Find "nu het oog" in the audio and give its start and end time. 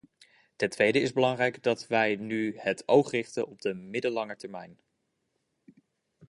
2.15-3.11